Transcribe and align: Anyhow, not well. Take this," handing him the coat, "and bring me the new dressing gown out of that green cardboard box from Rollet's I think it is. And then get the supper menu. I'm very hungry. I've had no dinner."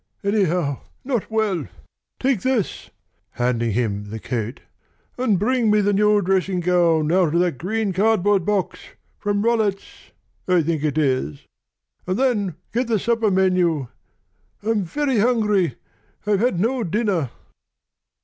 Anyhow, 0.23 0.81
not 1.03 1.29
well. 1.29 1.67
Take 2.19 2.41
this," 2.41 2.89
handing 3.33 3.73
him 3.73 4.05
the 4.05 4.19
coat, 4.19 4.61
"and 5.15 5.37
bring 5.37 5.69
me 5.69 5.79
the 5.79 5.93
new 5.93 6.23
dressing 6.23 6.59
gown 6.59 7.11
out 7.11 7.35
of 7.35 7.39
that 7.39 7.59
green 7.59 7.93
cardboard 7.93 8.43
box 8.43 8.79
from 9.19 9.43
Rollet's 9.43 9.85
I 10.47 10.63
think 10.63 10.83
it 10.83 10.97
is. 10.97 11.45
And 12.07 12.17
then 12.17 12.55
get 12.73 12.87
the 12.87 12.97
supper 12.97 13.29
menu. 13.29 13.89
I'm 14.63 14.85
very 14.85 15.19
hungry. 15.19 15.75
I've 16.25 16.39
had 16.39 16.59
no 16.59 16.83
dinner." 16.83 17.29